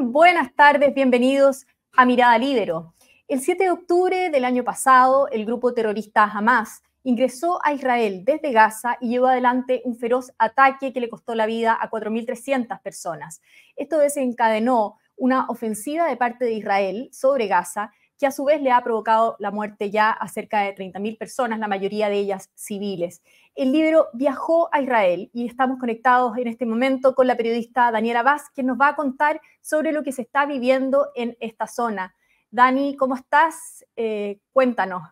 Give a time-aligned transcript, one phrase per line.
[0.00, 2.94] Buenas tardes, bienvenidos a Mirada Lídero.
[3.26, 8.52] El 7 de octubre del año pasado, el grupo terrorista Hamas ingresó a Israel desde
[8.52, 13.42] Gaza y llevó adelante un feroz ataque que le costó la vida a 4.300 personas.
[13.74, 18.70] Esto desencadenó una ofensiva de parte de Israel sobre Gaza que a su vez le
[18.70, 23.22] ha provocado la muerte ya a cerca de 30.000 personas, la mayoría de ellas civiles.
[23.54, 28.22] El libro viajó a Israel y estamos conectados en este momento con la periodista Daniela
[28.22, 32.14] Vaz, que nos va a contar sobre lo que se está viviendo en esta zona.
[32.50, 33.84] Dani, ¿cómo estás?
[33.96, 35.02] Eh, cuéntanos,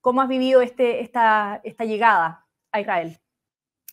[0.00, 3.18] ¿cómo has vivido este, esta, esta llegada a Israel?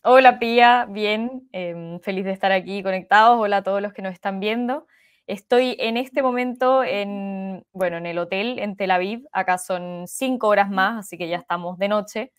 [0.04, 3.38] Hola Pía, bien, em, feliz de estar aquí conectados.
[3.38, 4.86] Hola a todos los que nos están viendo.
[5.32, 9.26] Estoy en este momento en, bueno, en el hotel en Tel Aviv.
[9.32, 12.32] Acá son cinco horas más, así que ya estamos de noche.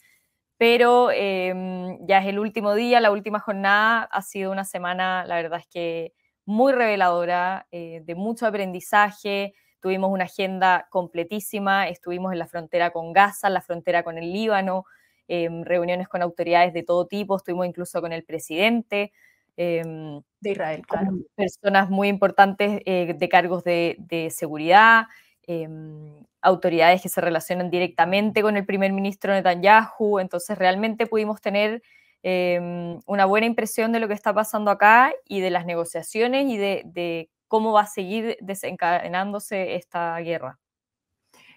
[0.60, 4.04] Pero em, ya es el último día, la última jornada.
[4.12, 6.14] Ha sido una semana, la verdad es que
[6.46, 9.56] muy reveladora, eh, de mucho aprendizaje.
[9.82, 11.88] Tuvimos una agenda completísima.
[11.88, 14.86] Estuvimos en la frontera con Gaza, en la frontera con el Líbano,
[15.28, 17.38] em, reuniones con autoridades de todo tipo.
[17.38, 19.14] Estuvimos incluso con el presidente.
[19.58, 21.12] Em, de Israel, claro.
[21.36, 25.06] Personas muy importantes eh, de cargos de, seguridad,
[25.46, 30.20] em, autoridades que se relacionan directamente con el primer ministro Netanyahu.
[30.20, 31.82] Entonces, realmente pudimos tener
[32.24, 36.58] em, una buena impresión de lo que está pasando acá y de las negociaciones y
[36.58, 40.58] de cómo va a seguir desencadenándose esta guerra.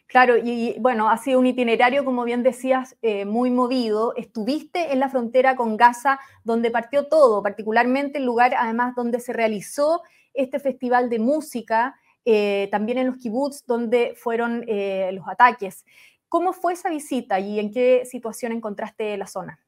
[0.07, 4.15] Claro, y, bueno, ha sido un itinerario, como bien decías, eh, muy movido.
[4.17, 9.33] Estuviste en la frontera con Gaza, donde partió todo, particularmente el lugar, además, donde se
[9.33, 15.84] realizó este festival de música, eh, también en los kibbutz, donde fueron eh, los ataques.
[16.29, 19.59] ¿Cómo fue esa visita y en qué situación encontraste la zona?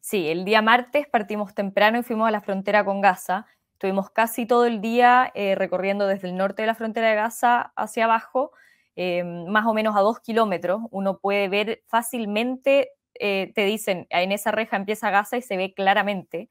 [0.00, 3.46] Sí, el día martes partimos temprano y fuimos a la frontera con Gaza.
[3.72, 8.04] Estuvimos casi todo el día recorriendo desde el norte de la frontera de Gaza hacia
[8.04, 8.52] abajo
[8.96, 14.30] Em, más o menos a dos kilómetros, uno puede ver fácilmente, eh, te dicen, en
[14.32, 16.48] esa reja empieza Gaza y se ve claramente.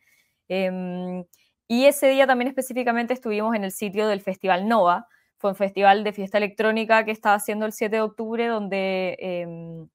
[0.49, 1.23] Em,
[1.67, 6.03] y ese día también específicamente estuvimos en el sitio del Festival Nova, fue un festival
[6.03, 9.87] de fiesta electrónica que estaba haciendo el 7 de octubre, donde em,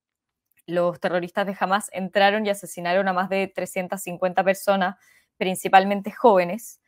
[0.67, 4.97] los terroristas de Hamas entraron y asesinaron a más de 350 personas,
[5.39, 6.81] principalmente jóvenes.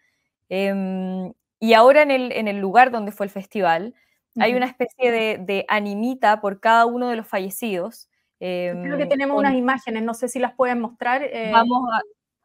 [1.60, 3.94] y ahora en el, en el lugar donde fue el festival,
[4.38, 8.08] hay una especie de, animita por cada uno de los fallecidos.
[8.38, 11.22] Creo que em, tenemos unas imágenes, no sé si las pueden mostrar.
[11.22, 11.50] Eh.
[11.52, 11.82] Vamos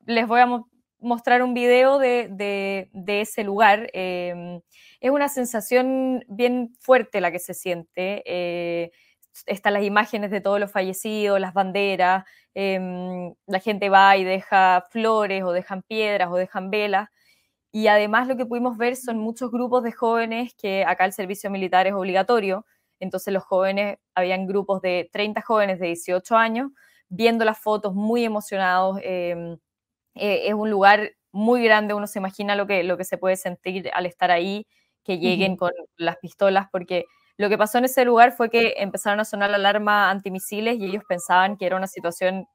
[0.05, 0.63] les voy a
[0.99, 3.89] mostrar un video de, ese lugar.
[3.93, 4.61] Em,
[4.99, 8.23] es una sensación bien fuerte la que se siente.
[8.25, 8.91] Eh,
[9.45, 12.23] están las imágenes de todos los fallecidos, las banderas,
[12.53, 17.09] em, la gente va y deja flores o dejan piedras o dejan velas.
[17.75, 21.49] Y además lo que pudimos ver son muchos grupos de jóvenes que acá el servicio
[21.51, 22.65] militar es obligatorio.
[23.01, 26.71] Entonces los jóvenes, habían grupos de 30 jóvenes de 18 años
[27.09, 28.99] viendo las fotos muy emocionados.
[29.03, 29.57] Em,
[30.15, 33.37] eh, es un lugar muy grande, uno se imagina lo que, lo que se puede
[33.37, 34.67] sentir al estar ahí,
[35.03, 37.05] que lleguen con las pistolas, porque
[37.37, 40.85] lo que pasó en ese lugar fue que empezaron a sonar la alarma antimisiles y
[40.85, 42.47] ellos pensaban que era una situación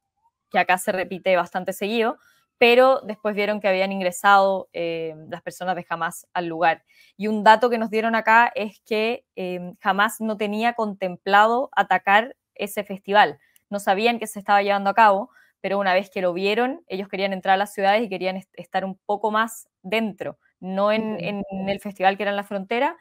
[0.50, 2.18] que acá se repite bastante seguido,
[2.60, 6.84] pero después vieron que habían ingresado eh, las personas de Hamas al lugar.
[7.16, 12.36] Y un dato que nos dieron acá es que eh, Hamas no tenía contemplado atacar
[12.54, 13.38] ese festival.
[13.70, 15.30] No sabían que se estaba llevando a cabo,
[15.62, 18.84] pero una vez que lo vieron, ellos querían entrar a las ciudades y querían estar
[18.84, 22.98] un poco más dentro, no en, el festival que era en la frontera,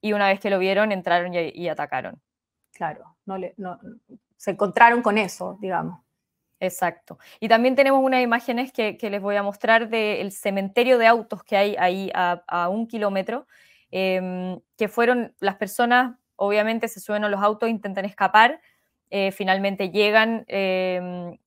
[0.00, 2.20] y una vez que lo vieron, entraron y, atacaron.
[2.72, 3.38] Claro, no,
[4.36, 6.00] se encontraron con eso, digamos.
[6.60, 7.18] Exacto.
[7.38, 11.56] Y también tenemos unas imágenes que, les voy a mostrar del cementerio de autos que
[11.56, 13.46] hay ahí a, un kilómetro,
[13.90, 18.60] em, que fueron las personas, obviamente se suben a los autos, intentan escapar,
[19.10, 21.38] eh, finalmente llegan em,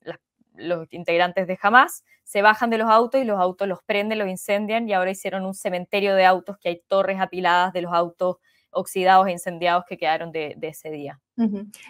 [0.56, 4.28] los integrantes de Hamas, se bajan de los autos y los autos los prenden, los
[4.30, 8.38] incendian y ahora hicieron un cementerio de autos que hay torres apiladas de los autos
[8.72, 11.20] oxidados e incendiados que quedaron de, ese día.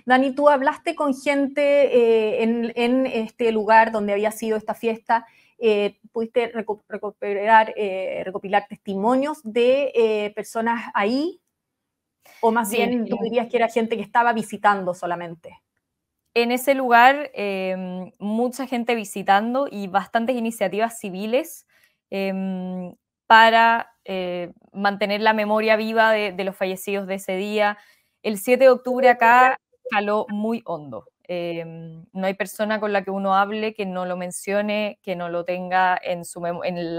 [0.06, 2.44] Dani, tú hablaste con gente eh,
[2.76, 5.26] en, este lugar donde había sido esta fiesta,
[5.58, 6.52] eh, pudiste
[6.88, 11.42] recuperar, eh, recopilar testimonios de personas ahí,
[12.42, 15.60] o más bien tú dirías que era gente que estaba visitando solamente.
[16.36, 21.66] En ese lugar, em, mucha gente visitando y bastantes iniciativas civiles
[22.12, 22.94] em,
[23.30, 27.78] para eh, mantener la memoria viva de, los fallecidos de ese día.
[28.24, 29.60] El 7 de octubre acá
[29.92, 31.06] caló muy hondo.
[31.26, 35.30] Em, no hay persona con la que uno hable que no lo mencione, que no
[35.30, 36.98] lo tenga en, su en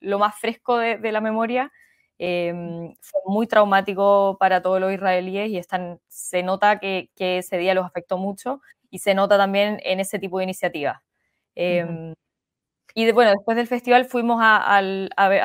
[0.00, 1.72] lo más fresco de, la memoria.
[2.18, 7.72] Em, fue muy traumático para todos los israelíes y están, se nota que, ese día
[7.72, 8.60] los afectó mucho
[8.90, 11.00] y se nota también en ese tipo de iniciativas.
[11.54, 12.12] Em,
[12.94, 14.80] y bueno, después del festival fuimos a,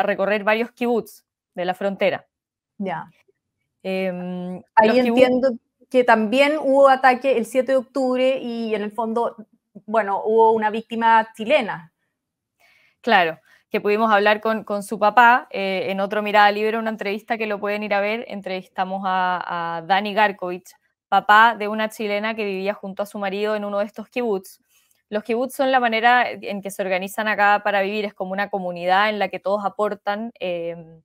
[0.04, 2.28] recorrer varios kibbutz de la frontera.
[2.78, 3.10] Ya.
[3.84, 5.50] Em, Ahí entiendo
[5.90, 9.36] que también hubo ataque el 7 de octubre y en el fondo,
[9.86, 11.94] bueno, hubo una víctima chilena.
[13.02, 13.40] Claro,
[13.70, 17.60] que pudimos hablar con, su papá eh, en otro Mirada Libre, una entrevista que lo
[17.60, 18.26] pueden ir a ver.
[18.28, 20.72] Entrevistamos a, a Dani Garkovich,
[21.08, 24.60] papá de una chilena que vivía junto a su marido en uno de estos kibbutz.
[25.10, 28.50] Los kibbutz son la manera en que se organizan acá para vivir, es como una
[28.50, 30.32] comunidad en la que todos aportan.
[30.40, 31.02] Em,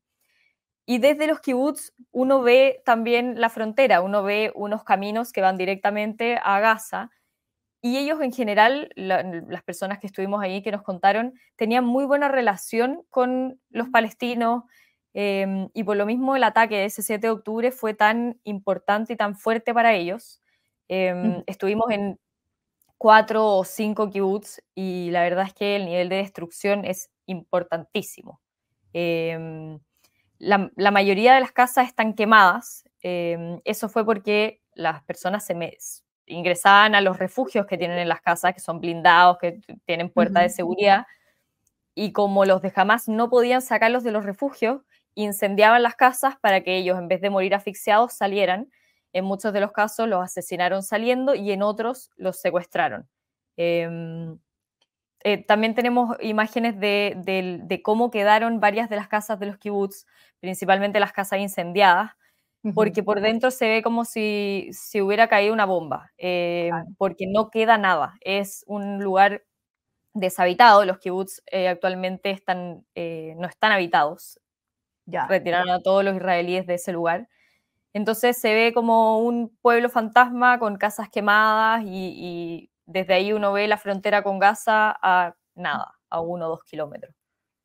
[0.87, 5.56] y desde los kibbutz uno ve también la frontera, uno ve unos caminos que van
[5.58, 7.10] directamente a Gaza.
[7.82, 12.28] Y ellos en general, las personas que estuvimos ahí, que nos contaron, tenían muy buena
[12.28, 14.64] relación con los palestinos.
[15.14, 19.14] Em, y por lo mismo el ataque de ese 7 de octubre fue tan importante
[19.14, 20.40] y tan fuerte para ellos.
[20.88, 22.19] Em, estuvimos en
[23.02, 28.40] cuatro o cinco kibbutz y la verdad es que el nivel de destrucción es importantísimo.
[28.93, 29.81] Em,
[30.38, 32.84] la, mayoría de las casas están quemadas.
[33.00, 35.56] Em, eso fue porque las personas se
[36.26, 40.40] ingresaban a los refugios que tienen en las casas, que son blindados, que tienen puerta
[40.40, 41.04] de seguridad,
[41.96, 44.82] y como los de Hamas no podían sacarlos de los refugios,
[45.16, 48.70] incendiaban las casas para que ellos, en vez de morir asfixiados, salieran
[49.12, 53.09] en muchos de los casos los asesinaron saliendo y en otros los secuestraron.
[53.56, 54.38] Em,
[55.25, 60.06] eh, también tenemos imágenes de, cómo quedaron varias de las casas de los kibbutz,
[60.41, 62.12] principalmente las casas incendiadas,
[62.75, 67.50] porque por dentro se ve como si, si hubiera caído una bomba, eh, porque no
[67.50, 68.14] queda nada.
[68.20, 69.44] Es un lugar
[70.14, 70.85] deshabitado.
[70.85, 74.41] Los kibbutz eh, actualmente están, no están habitados.
[75.06, 75.26] Ya.
[75.26, 77.29] Retiraron a todos los israelíes de ese lugar.
[77.94, 83.68] Entonces se ve como un pueblo fantasma con casas quemadas y, desde ahí uno ve
[83.68, 87.14] la frontera con Gaza a nada, a uno o dos kilómetros.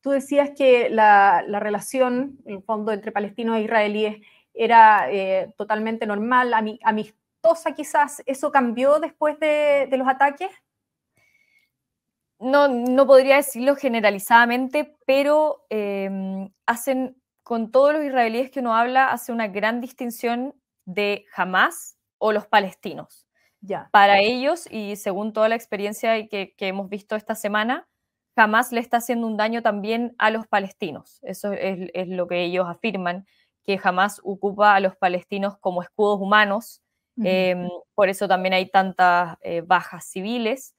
[0.01, 4.21] Tú decías que la, relación, en el fondo, entre palestinos e israelíes
[4.53, 8.21] era eh, totalmente normal, amistosa quizás.
[8.25, 10.49] ¿Eso cambió después de, los ataques?
[12.39, 19.09] No, no podría decirlo generalizadamente, pero em, hacen con todos los israelíes que uno habla,
[19.09, 20.53] hace una gran distinción
[20.83, 23.25] de Hamas o los palestinos.
[23.61, 23.87] Ya.
[23.93, 27.87] Para ellos, y según toda la experiencia que, que hemos visto esta semana,
[28.35, 31.19] Hamas le está haciendo un daño también a los palestinos.
[31.23, 33.25] Eso es, es lo que ellos afirman,
[33.63, 36.81] que Hamas ocupa a los palestinos como escudos humanos.
[37.23, 40.75] Em, por eso también hay tantas eh, bajas civiles.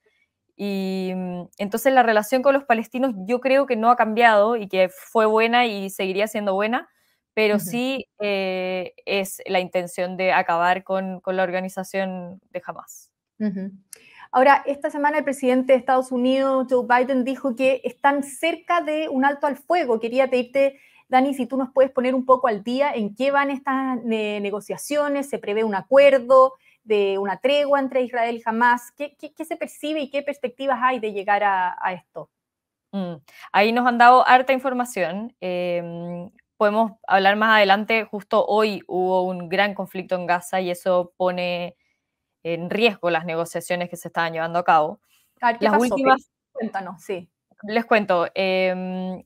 [0.61, 4.67] Y mm, entonces la relación con los palestinos yo creo que no ha cambiado y
[4.67, 6.89] que fue buena y seguiría siendo buena,
[7.33, 13.13] pero sí eh, es la intención de acabar con, la organización de Hamas.
[14.33, 19.09] Ahora, esta semana el presidente de Estados Unidos, Joe Biden, dijo que están cerca de
[19.09, 20.01] un alto al fuego.
[20.01, 23.51] Quería pedirte, Dani, si tú nos puedes poner un poco al día en qué van
[23.51, 26.55] estas negociaciones, se prevé un acuerdo,
[26.89, 28.91] de una tregua entre Israel y Hamas?
[28.97, 29.15] ¿Qué,
[29.45, 32.31] se percibe y qué perspectivas hay de llegar a, esto?
[32.91, 33.17] Mm,
[33.53, 35.37] ahí nos han dado harta información.
[35.41, 38.05] Em, podemos hablar más adelante.
[38.05, 41.77] Justo hoy hubo un gran conflicto en Gaza y eso pone
[42.43, 45.01] en riesgo las negociaciones que se estaban llevando a cabo.
[45.61, 46.31] las últimas.
[46.53, 47.29] Cuéntanos, sí.
[47.65, 48.29] Les cuento.
[48.35, 49.23] Em,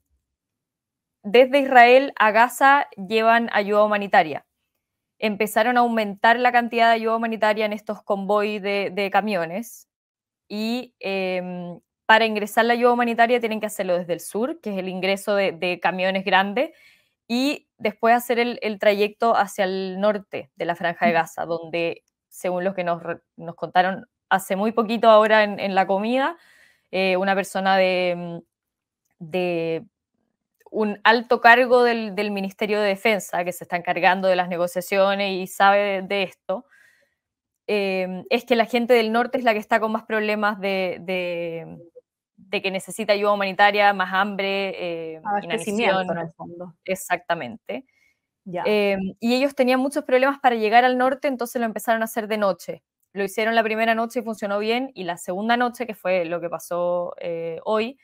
[1.23, 4.45] desde Israel a Gaza llevan ayuda humanitaria
[5.23, 9.89] empezaron a aumentar la cantidad de ayuda humanitaria en estos convoys de, camiones
[10.49, 14.79] y em, para ingresar la ayuda humanitaria tienen que hacerlo desde el sur, que es
[14.79, 16.73] el ingreso de, camiones grandes,
[17.29, 22.65] y después hacer el, trayecto hacia el norte de la Franja de Gaza, donde, según
[22.65, 23.01] los que nos,
[23.55, 26.37] contaron hace muy poquito ahora en, la comida,
[26.91, 28.43] eh, una persona de,
[29.21, 29.85] de
[30.73, 35.47] un alto cargo del, Ministerio de Defensa que se está encargando de las negociaciones y
[35.47, 36.65] sabe de, esto,
[37.67, 41.79] em, es que la gente del norte es la que está con más problemas de,
[42.51, 46.75] que necesita ayuda humanitaria, más hambre, eh, en el fondo.
[46.87, 47.85] Exactamente.
[48.47, 52.29] Em, y ellos tenían muchos problemas para llegar al norte, entonces lo empezaron a hacer
[52.29, 52.83] de noche.
[53.13, 56.41] Lo hicieron la primera noche y funcionó bien, y la segunda noche, que fue lo
[56.41, 57.99] que pasó eh, hoy,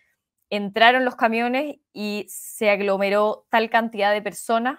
[0.50, 4.78] entraron los camiones y se aglomeró tal cantidad de personas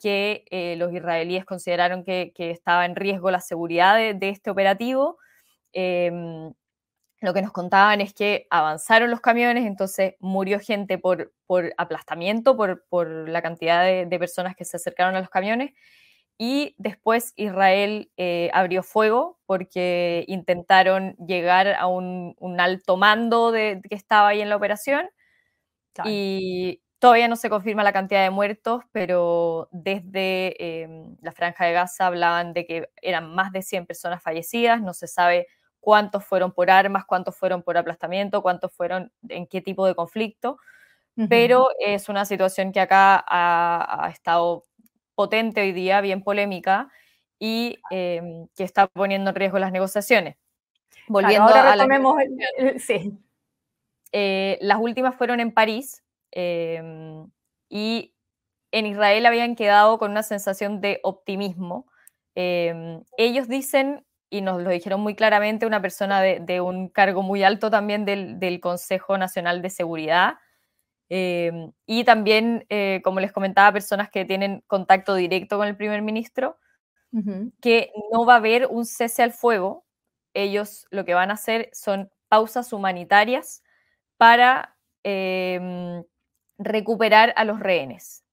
[0.00, 5.18] que eh, los israelíes consideraron que, estaba en riesgo la seguridad de, este operativo.
[5.72, 6.52] Em,
[7.20, 12.56] lo que nos contaban es que avanzaron los camiones, entonces murió gente por, por aplastamiento,
[12.56, 15.72] por, por la cantidad de, de, personas que se acercaron a los camiones,
[16.38, 23.80] y después Israel eh, abrió fuego porque intentaron llegar a un, un alto mando de,
[23.88, 25.08] que estaba ahí en la operación,
[25.92, 26.10] claro.
[26.12, 30.88] y todavía no se confirma la cantidad de muertos, pero desde eh,
[31.20, 35.08] la franja de Gaza hablaban de que eran más de 100 personas fallecidas, no se
[35.08, 35.48] sabe
[35.80, 40.58] cuántos fueron por armas, cuántos fueron por aplastamiento, cuántos fueron en qué tipo de conflicto,
[41.16, 41.28] uh -huh.
[41.28, 44.62] pero es una situación que acá ha, ha, estado
[45.14, 46.90] potente hoy día, bien polémica,
[47.38, 50.36] y eh, que está poniendo en riesgo las negociaciones.
[51.08, 53.18] Volviendo claro, ahora retomemos a el, sí.
[54.12, 56.80] eh, las últimas fueron en París eh,
[57.68, 58.14] y
[58.70, 61.86] en Israel habían quedado con una sensación de optimismo.
[62.36, 67.22] Eh, ellos dicen y nos lo dijeron muy claramente una persona de, de un cargo
[67.22, 70.36] muy alto también del, del Consejo Nacional de Seguridad.
[71.14, 71.52] Eh,
[71.86, 76.58] y también, eh, como les comentaba, personas que tienen contacto directo con el primer ministro,
[77.12, 77.52] uh -huh.
[77.60, 79.84] que no va a haber un cese al fuego.
[80.34, 83.62] Ellos lo que van a hacer son pausas humanitarias
[84.18, 86.02] para eh,
[86.58, 88.24] recuperar a los rehenes.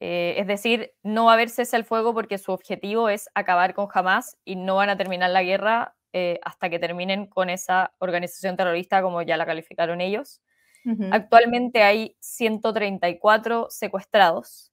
[0.00, 3.74] Eh, es decir, no va a haber cese al fuego porque su objetivo es acabar
[3.74, 7.92] con Hamas y no van a terminar la guerra eh, hasta que terminen con esa
[7.98, 10.40] organización terrorista como ya la calificaron ellos.
[10.84, 11.08] Uh -huh.
[11.12, 14.72] Actualmente hay 134 secuestrados.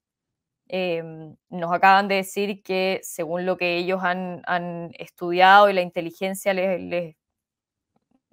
[0.67, 1.03] Eh,
[1.49, 6.53] nos acaban de decir que según lo que ellos han, han estudiado y la inteligencia
[6.53, 7.15] les, les,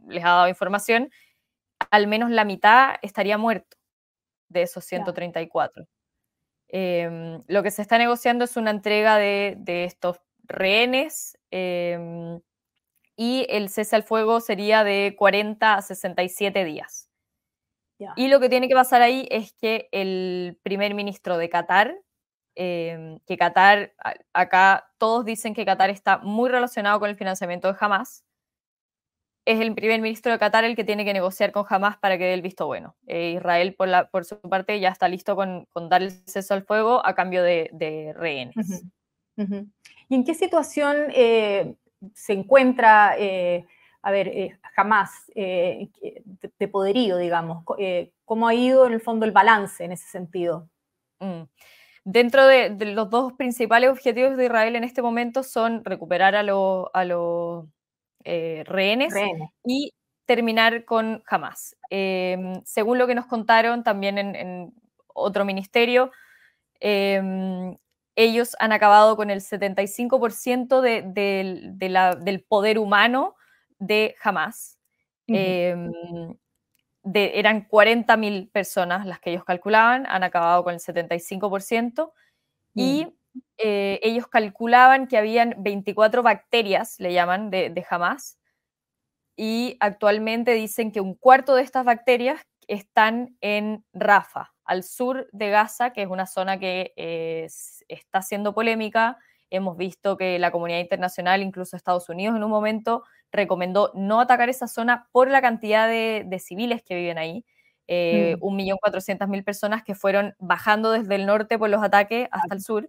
[0.08, 1.10] les, ha dado información,
[1.90, 3.76] al menos la mitad estaría muerto
[4.48, 5.84] de esos 134.
[5.84, 5.88] Yeah.
[6.74, 12.40] Eh, lo que se está negociando es una entrega de, de estos rehenes eh,
[13.16, 17.11] y el cese al fuego sería de 40 a 67 días.
[18.02, 18.14] Yeah.
[18.16, 21.94] Y lo que tiene que pasar ahí es que el primer ministro de Qatar,
[22.56, 23.94] eh, que Qatar,
[24.32, 28.24] acá todos dicen que Qatar está muy relacionado con el financiamiento de Hamas,
[29.44, 32.24] es el primer ministro de Qatar el que tiene que negociar con Hamas para que
[32.24, 32.96] dé el visto bueno.
[33.06, 36.54] Eh, Israel, por, la, por, su parte, ya está listo con, con, dar el cese
[36.54, 38.56] al fuego a cambio de, de rehenes.
[38.56, 38.90] Uh -huh.
[39.36, 39.70] Uh -huh.
[40.08, 41.74] ¿Y en qué situación eh,
[42.14, 43.64] se encuentra, eh,
[44.02, 45.88] a ver, eh, Hamas de,
[46.58, 47.64] de, poderío, digamos?
[48.24, 50.68] ¿Cómo ha ido en el fondo el balance en ese sentido?
[51.20, 51.42] Mm.
[52.04, 56.42] Dentro de, de, los dos principales objetivos de Israel en este momento son recuperar a
[56.42, 56.88] los...
[56.94, 57.04] A
[58.24, 59.92] eh, rehenes, rehenes, y
[60.26, 61.76] terminar con Hamas.
[61.90, 64.74] Eh, según lo que nos contaron también en, en
[65.08, 66.10] otro ministerio,
[66.80, 67.20] eh,
[68.14, 73.34] ellos han acabado con el 75% de, de, de la, del poder humano
[73.82, 74.78] de Hamas.
[75.28, 76.38] Uh -huh.
[77.14, 82.02] eran 40.000 personas las que ellos calculaban, han acabado con el 75%.
[82.02, 82.12] Uh -huh.
[82.74, 83.14] Y
[83.58, 88.38] eh, ellos calculaban que habían 24 bacterias, le llaman, de, de Hamas,
[89.36, 95.50] y actualmente dicen que un cuarto de estas bacterias están en Rafa, al sur de
[95.50, 97.48] Gaza, que es una zona que eh,
[97.88, 99.18] está siendo polémica.
[99.50, 104.48] Hemos visto que la comunidad internacional, incluso Estados Unidos en un momento, recomendó no atacar
[104.48, 107.44] esa zona por la cantidad de, de civiles que viven ahí.
[107.88, 108.44] Eh, mm.
[108.44, 112.88] 1.400.000 personas que fueron bajando desde el norte por los ataques hasta el sur.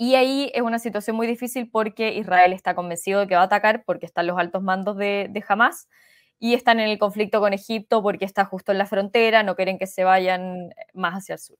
[0.00, 3.44] Y ahí es una situación muy difícil porque Israel está convencido de que va a
[3.44, 5.88] atacar porque están los altos mandos de, de Hamas
[6.38, 9.78] y están en el conflicto con Egipto porque está justo en la frontera, no quieren
[9.78, 11.58] que se vayan más hacia el sur.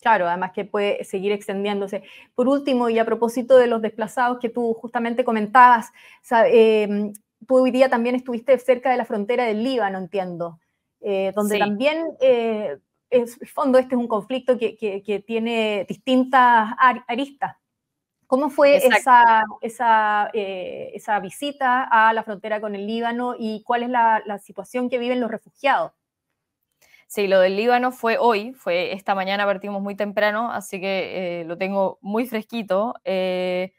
[0.00, 2.02] Claro, además que puede seguir extendiéndose.
[2.34, 5.90] Por último, y a propósito de los desplazados que tú justamente comentabas,
[6.46, 7.12] eh,
[7.46, 10.58] tú hoy día también estuviste cerca de la frontera del Líbano, entiendo,
[11.00, 11.60] eh, donde sí.
[11.60, 12.78] también eh,
[13.10, 16.74] en el fondo este es un conflicto que, que, que tiene distintas
[17.06, 17.56] aristas.
[18.26, 23.82] ¿Cómo fue esa, esa, eh, esa, visita a la frontera con el Líbano y cuál
[23.82, 25.90] es la, la, situación que viven los refugiados?
[27.10, 31.44] Sí, lo del Líbano fue hoy, fue esta mañana, partimos muy temprano, así que eh,
[31.44, 32.94] lo tengo muy fresquito.
[33.04, 33.72] Eh,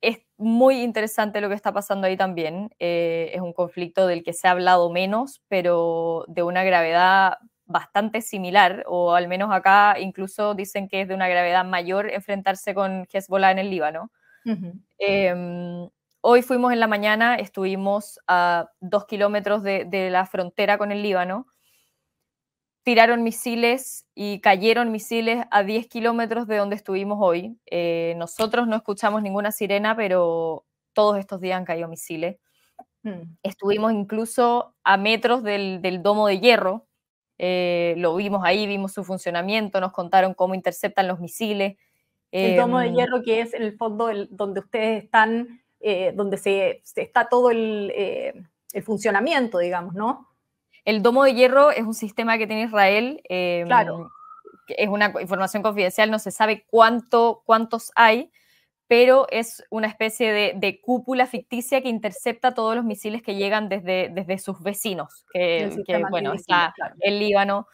[0.00, 2.70] es muy interesante lo que está pasando ahí también.
[2.78, 7.36] Eh, es un conflicto del que se ha hablado menos, pero de una gravedad
[7.66, 12.72] bastante similar, o al menos acá incluso dicen que es de una gravedad mayor enfrentarse
[12.74, 14.10] con Hezbollah en el Líbano.
[14.46, 14.72] Uh -huh.
[14.98, 15.88] eh,
[16.22, 21.02] hoy fuimos en la mañana, estuvimos a dos kilómetros de, de, la frontera con el
[21.02, 21.46] Líbano,
[22.88, 27.58] tiraron misiles y cayeron misiles a 10 kilómetros de donde estuvimos hoy.
[27.66, 30.64] Eh, nosotros no escuchamos ninguna sirena, pero
[30.94, 32.38] todos estos días han caído misiles.
[33.02, 33.36] Hmm.
[33.42, 36.86] Estuvimos incluso a metros del, domo de hierro,
[37.36, 41.76] eh, lo vimos ahí, vimos su funcionamiento, nos contaron cómo interceptan los misiles.
[42.30, 46.38] El domo de em, hierro que es en el fondo donde ustedes están, eh, donde
[46.38, 48.32] se, está todo eh,
[48.72, 50.26] el, funcionamiento, digamos, ¿no?
[50.88, 53.20] El domo de hierro es un sistema que tiene Israel.
[53.28, 54.10] Em, claro.
[54.68, 58.30] Es una información confidencial, no se sabe cuánto, cuántos hay,
[58.86, 64.08] pero es una especie de, cúpula ficticia que intercepta todos los misiles que llegan desde,
[64.08, 65.70] desde sus vecinos, que,
[66.10, 67.66] bueno, está el Líbano.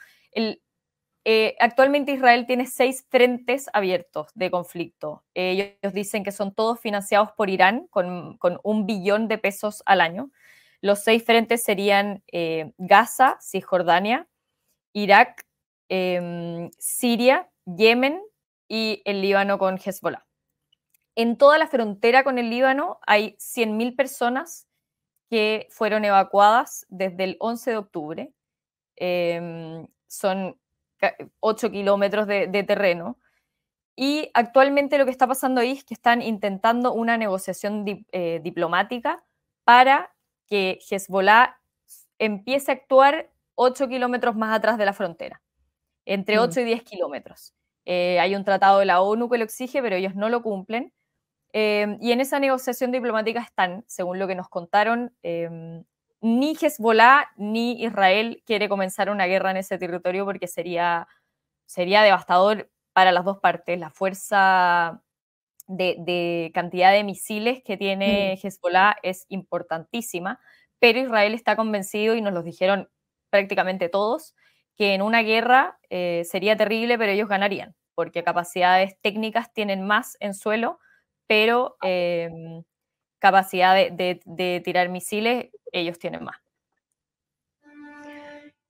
[1.24, 5.22] Eh, actualmente Israel tiene seis frentes abiertos de conflicto.
[5.34, 10.32] ellos dicen que son todos financiados por Irán con, un billón de pesos al año.
[10.84, 14.28] Los seis frentes serían eh, Gaza, Cisjordania,
[14.92, 15.46] Irak,
[15.88, 18.20] em, Siria, Yemen
[18.68, 20.26] y el Líbano con Hezbollah.
[21.14, 24.68] En toda la frontera con el Líbano hay 100.000 personas
[25.30, 28.34] que fueron evacuadas desde el 11 de octubre.
[28.96, 30.60] Em, son
[31.40, 33.18] 8 kilómetros de, terreno.
[33.96, 39.24] Y actualmente lo que está pasando ahí es que están intentando una negociación eh, diplomática
[39.64, 40.13] para
[40.46, 41.58] que Hezbollah
[42.18, 45.42] empiece a actuar 8 kilómetros más atrás de la frontera,
[46.04, 46.62] entre 8 mm.
[46.62, 47.54] y 10 kilómetros.
[47.84, 50.92] Eh, hay un tratado de la ONU que lo exige, pero ellos no lo cumplen.
[51.52, 55.84] Em, y en esa negociación diplomática están, según lo que nos contaron, em,
[56.20, 61.06] ni Hezbollah ni Israel quiere comenzar una guerra en ese territorio porque sería,
[61.66, 63.78] sería devastador para las dos partes.
[63.78, 65.02] La fuerza
[65.66, 68.46] de, cantidad de misiles que tiene mm.
[68.46, 70.40] Hezbollah es importantísima,
[70.78, 72.88] pero Israel está convencido, y nos lo dijeron
[73.30, 74.34] prácticamente todos,
[74.76, 80.16] que en una guerra eh, sería terrible, pero ellos ganarían, porque capacidades técnicas tienen más
[80.20, 80.78] en suelo
[81.26, 82.62] pero em,
[83.18, 86.36] capacidad de, tirar misiles, ellos tienen más.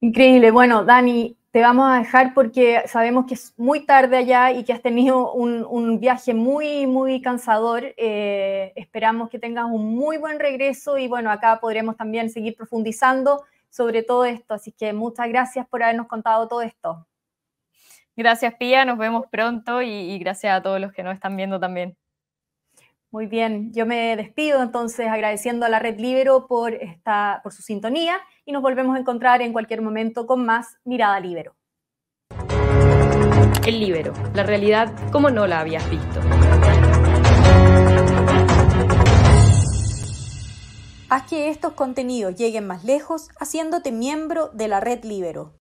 [0.00, 0.50] Increíble.
[0.50, 4.72] Bueno, Dani, te vamos a dejar porque sabemos que es muy tarde allá y que
[4.72, 7.94] has tenido un, viaje muy, muy cansador.
[7.96, 13.44] Eh, esperamos que tengas un muy buen regreso y bueno, acá podremos también seguir profundizando
[13.70, 14.54] sobre todo esto.
[14.54, 17.06] Así que muchas gracias por habernos contado todo esto.
[18.16, 18.84] Gracias, Pía.
[18.84, 21.96] Nos vemos pronto y gracias a todos los que nos están viendo también.
[23.14, 27.62] Muy bien, yo me despido entonces agradeciendo a la Red Libero por, esta, por su
[27.62, 31.54] sintonía y nos volvemos a encontrar en cualquier momento con más Mirada Libero.
[33.64, 36.20] El Libero, la realidad como no la habías visto.
[41.08, 45.60] Haz que estos contenidos lleguen más lejos haciéndote miembro de la Red Libero.